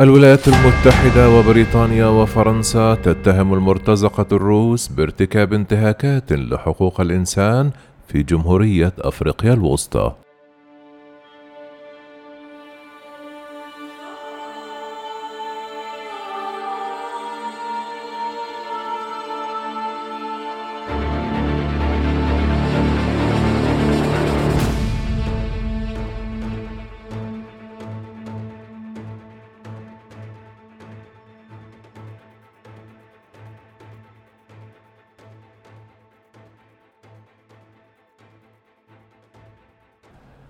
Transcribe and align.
الولايات 0.00 0.48
المتحدة 0.48 1.30
وبريطانيا 1.30 2.06
وفرنسا 2.06 2.94
تتهم 2.94 3.54
المرتزقة 3.54 4.26
الروس 4.32 4.88
بارتكاب 4.88 5.52
انتهاكات 5.52 6.32
لحقوق 6.32 7.00
الإنسان 7.00 7.70
في 8.08 8.22
جمهورية 8.22 8.92
أفريقيا 8.98 9.52
الوسطى. 9.52 10.23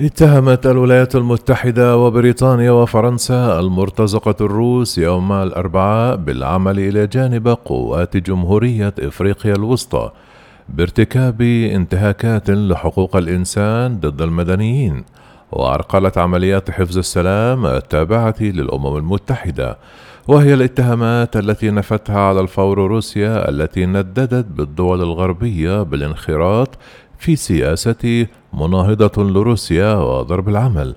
اتهمت 0.00 0.66
الولايات 0.66 1.16
المتحدة 1.16 1.96
وبريطانيا 1.96 2.70
وفرنسا 2.70 3.60
المرتزقة 3.60 4.34
الروس 4.40 4.98
يوم 4.98 5.32
الأربعاء 5.32 6.16
بالعمل 6.16 6.78
إلى 6.78 7.06
جانب 7.06 7.48
قوات 7.48 8.16
جمهورية 8.16 8.94
إفريقيا 8.98 9.54
الوسطى 9.54 10.10
بارتكاب 10.68 11.42
انتهاكات 11.42 12.50
لحقوق 12.50 13.16
الإنسان 13.16 14.00
ضد 14.00 14.22
المدنيين 14.22 15.04
وعرقلت 15.52 16.18
عمليات 16.18 16.70
حفظ 16.70 16.98
السلام 16.98 17.66
التابعة 17.66 18.36
للأمم 18.40 18.96
المتحدة 18.96 19.78
وهي 20.28 20.54
الاتهامات 20.54 21.36
التي 21.36 21.70
نفتها 21.70 22.20
على 22.20 22.40
الفور 22.40 22.78
روسيا 22.78 23.48
التي 23.48 23.86
نددت 23.86 24.46
بالدول 24.46 25.00
الغربية 25.00 25.82
بالانخراط 25.82 26.78
في 27.20 27.36
سياسة 27.36 28.26
مناهضة 28.52 29.22
لروسيا 29.24 29.94
وضرب 29.94 30.48
العمل. 30.48 30.94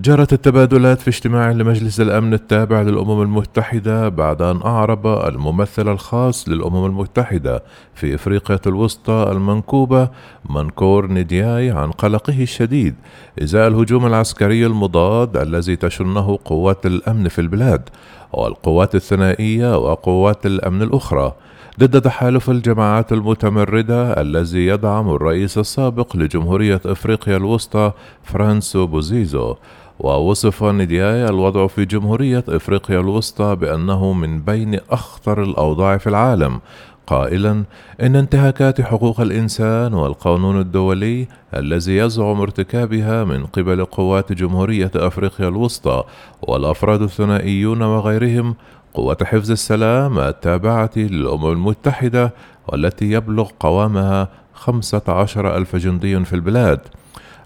جرت 0.00 0.32
التبادلات 0.32 1.00
في 1.00 1.08
اجتماع 1.08 1.50
لمجلس 1.50 2.00
الأمن 2.00 2.34
التابع 2.34 2.82
للأمم 2.82 3.22
المتحدة 3.22 4.08
بعد 4.08 4.42
أن 4.42 4.60
أعرب 4.62 5.06
الممثل 5.06 5.88
الخاص 5.88 6.48
للأمم 6.48 6.86
المتحدة 6.86 7.62
في 7.94 8.14
إفريقيا 8.14 8.58
الوسطى 8.66 9.28
المنكوبة 9.32 10.08
منكور 10.50 11.12
ندياي 11.12 11.70
عن 11.70 11.90
قلقه 11.90 12.42
الشديد 12.42 12.94
إزاء 13.42 13.68
الهجوم 13.68 14.06
العسكري 14.06 14.66
المضاد 14.66 15.36
الذي 15.36 15.76
تشنه 15.76 16.38
قوات 16.44 16.86
الأمن 16.86 17.28
في 17.28 17.40
البلاد. 17.40 17.88
والقوات 18.34 18.94
الثنائية 18.94 19.78
وقوات 19.78 20.46
الأمن 20.46 20.82
الأخرى 20.82 21.32
ضد 21.80 22.00
تحالف 22.00 22.50
الجماعات 22.50 23.12
المتمردة 23.12 24.20
الذي 24.20 24.66
يدعم 24.66 25.10
الرئيس 25.10 25.58
السابق 25.58 26.16
لجمهورية 26.16 26.80
أفريقيا 26.86 27.36
الوسطى 27.36 27.92
فرانسوا 28.24 28.86
بوزيزي. 28.86 29.54
ووصف 29.98 30.64
ندياي 30.64 31.24
الوضع 31.24 31.66
في 31.66 31.84
جمهورية 31.84 32.44
أفريقيا 32.48 33.00
الوسطى 33.00 33.56
بأنه 33.56 34.12
من 34.12 34.40
بين 34.40 34.80
أخطر 34.90 35.42
الأوضاع 35.42 35.96
في 35.96 36.06
العالم 36.06 36.60
قائلا 37.06 37.64
إن 38.02 38.16
انتهاكات 38.16 38.80
حقوق 38.80 39.20
الإنسان 39.20 39.94
والقانون 39.94 40.60
الدولي 40.60 41.26
التي 41.54 41.96
يزعم 41.96 42.40
ارتكابها 42.40 43.24
من 43.24 43.46
قبل 43.46 43.84
قوات 43.84 44.32
جمهورية 44.32 44.90
أفريقيا 44.96 45.48
الوسطى 45.48 46.04
والأفراد 46.42 47.02
الثنائيون 47.02 47.82
وغيرهم 47.82 48.54
قوة 48.94 49.16
حفظ 49.22 49.50
السلام 49.50 50.18
التابعة 50.18 50.90
للأمم 50.96 51.52
المتحدة 51.52 52.32
والتي 52.68 53.10
يبلغ 53.10 53.50
قوامها 53.60 54.28
خمسة 54.54 55.02
عشر 55.08 55.56
ألف 55.56 55.76
جندي 55.76 56.24
في 56.24 56.32
البلاد. 56.32 56.80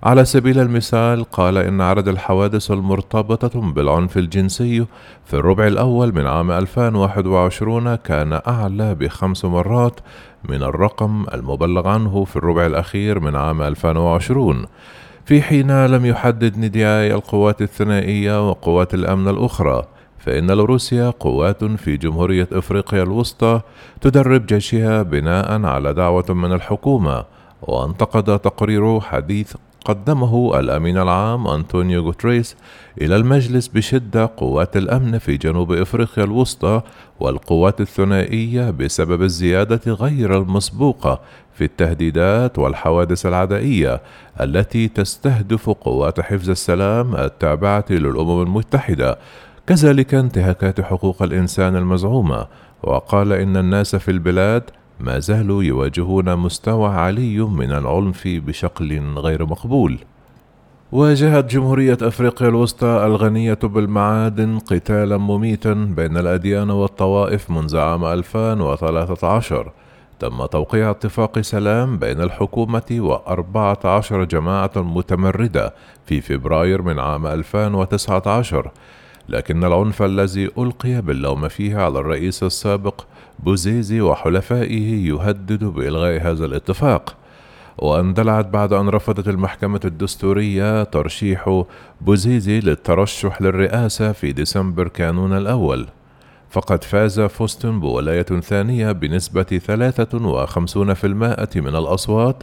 على 0.02 0.24
سبيل 0.24 0.58
المثال 0.60 1.24
قال 1.24 1.58
إن 1.58 1.80
عدد 1.80 2.08
الحوادث 2.08 2.70
المرتبطة 2.70 3.72
بالعنف 3.72 4.16
الجنسي 4.18 4.86
في 5.24 5.34
الربع 5.34 5.66
الأول 5.66 6.14
من 6.14 6.26
عام 6.26 6.50
2021 6.50 7.94
كان 7.94 8.40
أعلى 8.48 8.94
بخمس 8.94 9.44
مرات 9.44 10.00
من 10.48 10.62
الرقم 10.62 11.26
المبلغ 11.34 11.88
عنه 11.88 12.24
في 12.24 12.36
الربع 12.36 12.66
الأخير 12.66 13.20
من 13.20 13.36
عام 13.36 13.62
2020 13.62 14.64
في 15.24 15.42
حين 15.42 15.86
لم 15.86 16.06
يحدد 16.06 16.58
ندياي 16.58 17.14
القوات 17.14 17.62
الثنائية 17.62 18.48
وقوات 18.50 18.94
الأمن 18.94 19.28
الأخرى 19.28 19.82
فإن 20.18 20.50
لروسيا 20.50 21.10
قوات 21.10 21.64
في 21.64 21.96
جمهورية 21.96 22.48
إفريقيا 22.52 23.02
الوسطى 23.02 23.60
تدرب 24.00 24.46
جيشها 24.46 25.02
بناء 25.02 25.64
على 25.64 25.94
دعوة 25.94 26.24
من 26.28 26.52
الحكومة 26.52 27.24
وانتقد 27.62 28.38
تقرير 28.38 29.00
حديث 29.00 29.54
قدمه 29.88 30.58
الأمين 30.60 30.98
العام 30.98 31.46
أنطونيو 31.46 32.02
غوتريس 32.02 32.56
إلى 33.00 33.16
المجلس 33.16 33.68
بشدة 33.68 34.30
قوات 34.36 34.76
الأمن 34.76 35.18
في 35.18 35.36
جنوب 35.36 35.72
إفريقيا 35.72 36.24
الوسطى 36.24 36.80
والقوات 37.20 37.80
الثنائية 37.80 38.70
بسبب 38.70 39.22
الزيادة 39.22 39.92
غير 39.92 40.38
المسبوقة 40.38 41.20
في 41.54 41.64
التهديدات 41.64 42.58
والحوادث 42.58 43.26
العدائية 43.26 44.00
التي 44.40 44.88
تستهدف 44.88 45.70
قوات 45.70 46.20
حفظ 46.20 46.50
السلام 46.50 47.16
التابعة 47.16 47.84
للأمم 47.90 48.42
المتحدة. 48.42 49.18
كذلك 49.66 50.14
انتهاكات 50.14 50.80
حقوق 50.80 51.22
الإنسان 51.22 51.76
المزعومة. 51.76 52.46
وقال 52.82 53.32
إن 53.32 53.56
الناس 53.56 53.96
في 53.96 54.10
البلاد 54.10 54.62
ما 55.00 55.18
زالوا 55.18 55.62
يواجهون 55.62 56.36
مستوى 56.36 56.88
عالي 56.88 57.38
من 57.38 57.72
العنف 57.72 58.22
بشكل 58.26 59.00
غير 59.00 59.46
مقبول. 59.46 59.98
واجهت 60.92 61.50
جمهورية 61.50 61.98
أفريقيا 62.02 62.48
الوسطى 62.48 63.06
الغنية 63.06 63.58
بالمعادن 63.62 64.58
قتالا 64.58 65.16
مميتا 65.16 65.74
بين 65.74 66.16
الأديان 66.16 66.70
والطوائف 66.70 67.50
منذ 67.50 67.76
عام 67.76 68.04
2013 68.04 69.72
تم 70.18 70.46
توقيع 70.46 70.90
اتفاق 70.90 71.40
سلام 71.40 71.98
بين 71.98 72.20
الحكومة 72.20 72.82
وأربعة 72.90 73.78
عشر 73.84 74.24
جماعة 74.24 74.70
متمردة 74.76 75.74
في 76.06 76.20
فبراير 76.20 76.82
من 76.82 76.98
عام 76.98 77.26
2019 77.26 78.70
لكن 79.28 79.64
العنف 79.64 80.02
الذي 80.02 80.50
ألقي 80.58 81.02
باللوم 81.02 81.48
فيه 81.48 81.76
على 81.76 81.98
الرئيس 81.98 82.42
السابق 82.42 83.04
بوزيزي 83.38 84.00
وحلفائه 84.00 85.08
يهدد 85.08 85.64
بإلغاء 85.64 86.20
هذا 86.20 86.44
الاتفاق. 86.44 87.16
واندلعت 87.78 88.46
بعد 88.46 88.72
أن 88.72 88.88
رفضت 88.88 89.28
المحكمة 89.28 89.80
الدستورية 89.84 90.84
ترشيح 90.84 91.64
بوزيزي 92.00 92.60
للترشح 92.60 93.42
للرئاسة 93.42 94.12
في 94.12 94.32
ديسمبر 94.32 94.88
كانون 94.88 95.36
الأول. 95.36 95.86
فقد 96.50 96.84
فاز 96.84 97.20
فوستان 97.20 97.80
بولاية 97.80 98.22
ثانية 98.22 98.92
بنسبة 98.92 99.58
53% 99.58 101.04
من 101.60 101.76
الأصوات 101.76 102.42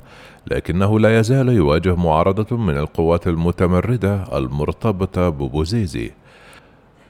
لكنه 0.52 1.00
لا 1.00 1.20
يزال 1.20 1.50
يواجه 1.50 1.96
معارضة 1.96 2.58
من 2.58 2.78
القوات 2.78 3.28
المتمردة 3.28 4.38
المرتبطة 4.38 5.30
ببوزيزي. 5.30 6.12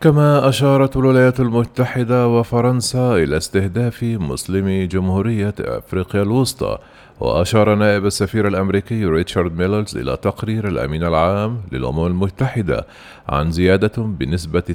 كما 0.02 0.50
أشارت 0.50 0.98
الولايات 0.98 1.40
المتحدة 1.40 2.28
وفرنسا 2.28 3.16
إلى 3.16 3.38
استهداف 3.38 4.04
مسلمي 4.04 4.88
جمهورية 4.88 5.54
أفريقيا 5.60 6.22
الوسطى 6.22 6.78
وأشار 7.20 7.76
نائب 7.76 8.06
السفير 8.06 8.48
الأمريكي 8.48 9.06
ريتشارد 9.06 9.58
ميلرز 9.58 9.98
إلى 9.98 10.18
تقرير 10.18 10.68
الأمين 10.68 11.04
العام 11.04 11.62
للأمم 11.72 12.06
المتحدة 12.06 12.86
عن 13.30 13.52
زيادة 13.52 13.92
بنسبة 13.98 14.62
28% 14.62 14.66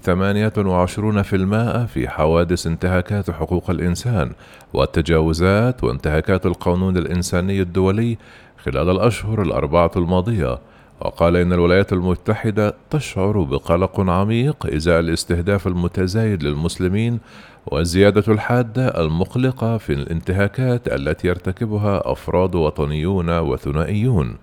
في 1.86 2.06
حوادث 2.08 2.66
انتهاكات 2.66 3.30
حقوق 3.30 3.70
الإنسان 3.70 4.32
والتجاوزات 4.72 5.84
وانتهاكات 5.84 6.46
القانون 6.46 6.96
الإنساني 6.96 7.60
الدولي 7.60 8.18
خلال 8.64 8.90
الأشهر 8.90 9.42
الأربعة 9.42 9.90
الماضية. 9.96 10.58
وقال 11.00 11.36
إن 11.36 11.52
الولايات 11.52 11.92
المتحدة 11.92 12.74
تشعر 12.90 13.40
بقلق 13.42 14.00
عميق 14.00 14.66
إزاء 14.66 15.00
الاستهداف 15.00 15.66
المتزايد 15.66 16.42
للمسلمين 16.42 17.18
والزيادة 17.66 18.32
الحادة 18.32 18.88
المقلقة 18.88 19.78
في 19.78 19.92
الانتهاكات 19.92 20.88
التي 20.88 21.28
يرتكبها 21.28 22.12
أفراد 22.12 22.54
وطنيون 22.54 23.38
وثنائيون. 23.38 24.36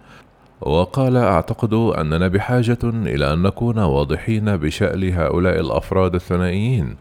وقال 0.62 1.18
أعتقد 1.18 1.74
أننا 1.74 2.28
بحاجة 2.28 2.78
إلى 2.84 3.34
أن 3.34 3.42
نكون 3.42 3.80
واضحين 3.80 4.58
بشأن 4.58 5.14
هؤلاء 5.14 5.60
الأفراد 5.60 6.16
الثنائيين 6.16 6.96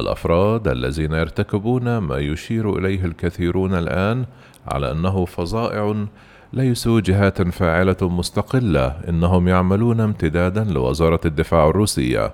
الأفراد 0.00 0.68
الذين 0.68 1.12
يرتكبون 1.12 1.98
ما 1.98 2.18
يشير 2.18 2.78
إليه 2.78 3.04
الكثيرون 3.04 3.74
الآن 3.74 4.24
على 4.66 4.92
أنه 4.92 5.24
فظائع 5.24 6.06
ليسوا 6.52 7.00
جهات 7.00 7.42
فاعلة 7.42 7.96
مستقلة 8.02 8.86
إنهم 9.08 9.48
يعملون 9.48 10.00
امتدادا 10.00 10.64
لوزارة 10.64 11.20
الدفاع 11.24 11.68
الروسية. 11.68 12.32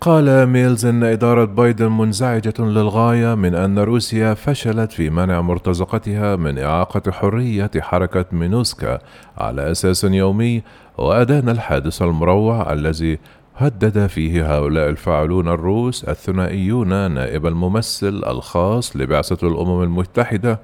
قال 0.00 0.46
ميلز 0.46 0.86
إن 0.86 1.04
إدارة 1.04 1.44
بايدن 1.44 1.92
منزعجة 1.92 2.54
للغاية 2.58 3.34
من 3.34 3.54
أن 3.54 3.78
روسيا 3.78 4.34
فشلت 4.34 4.92
في 4.92 5.10
منع 5.10 5.40
مرتزقتها 5.40 6.36
من 6.36 6.58
إعاقة 6.58 7.10
حرية 7.10 7.70
حركة 7.78 8.24
مينوسكا 8.32 8.98
على 9.38 9.70
أساس 9.70 10.04
يومي 10.04 10.62
وأدان 10.98 11.48
الحادث 11.48 12.02
المروع 12.02 12.72
الذي 12.72 13.18
هدد 13.60 14.06
فيه 14.06 14.56
هؤلاء 14.56 14.88
الفاعلون 14.88 15.48
الروس 15.48 16.04
الثنائيون 16.04 17.10
نائب 17.10 17.46
الممثل 17.46 18.22
الخاص 18.26 18.96
لبعثة 18.96 19.48
الأمم 19.48 19.82
المتحدة 19.82 20.60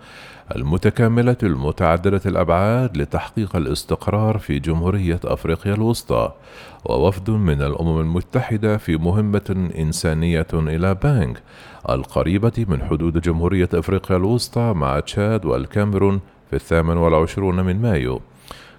المتكاملة 0.56 1.37
المتعددة 1.43 2.20
الأبعاد 2.26 2.96
لتحقيق 2.96 3.56
الاستقرار 3.56 4.38
في 4.38 4.58
جمهورية 4.58 5.20
أفريقيا 5.25 5.75
الوسطى، 5.75 6.32
ووفد 6.85 7.31
من 7.31 7.62
الأمم 7.62 8.00
المتحدة 8.00 8.76
في 8.76 8.96
مهمة 8.96 9.70
إنسانية 9.79 10.46
إلى 10.52 10.94
بانغ 10.94 11.35
القريبة 11.91 12.64
من 12.69 12.82
حدود 12.82 13.20
جمهورية 13.20 13.69
أفريقيا 13.75 14.17
الوسطى 14.17 14.73
مع 14.76 15.00
تشاد 15.00 15.44
والكاميرون 15.44 16.20
في 16.50 16.56
الثامن 16.56 16.96
والعشرون 16.96 17.61
من 17.61 17.82
مايو. 17.82 18.20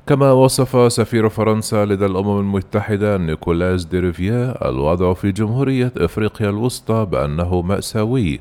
كما 0.07 0.31
وصف 0.31 0.91
سفير 0.91 1.29
فرنسا 1.29 1.85
لدى 1.85 2.05
الأمم 2.05 2.39
المتحدة 2.39 3.17
نيكولاس 3.17 3.85
ديريفيا 3.85 4.69
الوضع 4.69 5.13
في 5.13 5.31
جمهورية 5.31 5.93
إفريقيا 5.97 6.49
الوسطى 6.49 7.07
بأنه 7.11 7.61
مأساوي 7.61 8.39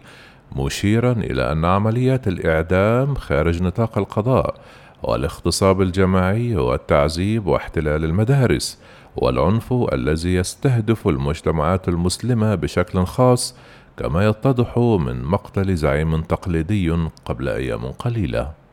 مشيرا 0.57 1.13
إلى 1.13 1.53
أن 1.53 1.65
عمليات 1.65 2.29
الإعدام 2.29 3.15
خارج 3.15 3.63
نطاق 3.63 3.99
القضاء 3.99 4.55
والاغتصاب 5.03 5.83
الجماعي 5.83 6.57
والتعذيب 6.57 7.47
واحتلال 7.47 8.05
المدارس 8.05 8.79
والعنف 9.17 9.73
الذي 9.93 10.35
يستهدف 10.35 11.09
المجتمعات 11.09 11.89
المسلمة 11.89 12.55
بشكل 12.55 13.05
خاص 13.05 13.57
كما 13.97 14.27
يتضح 14.27 14.79
من 14.79 15.25
مقتل 15.25 15.77
زعيم 15.77 16.21
تقليدي 16.21 16.91
قبل 17.25 17.49
أيام 17.49 17.85
قليلة. 17.87 18.64